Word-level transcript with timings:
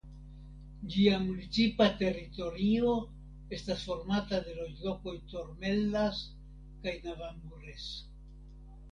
Ĝia 0.91 1.17
municipa 1.23 1.85
teritorio 1.97 2.93
estas 3.57 3.83
formata 3.89 4.39
de 4.47 4.55
loĝlokoj 4.61 5.13
Tormellas 5.33 6.23
kaj 6.87 6.95
Navamures. 7.05 7.85